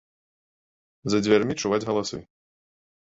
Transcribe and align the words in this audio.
За 1.15 1.21
дзвярмі 1.25 1.59
чуваць 1.65 1.83
галасы. 1.91 2.19